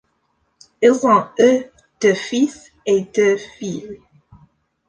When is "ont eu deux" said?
1.05-2.15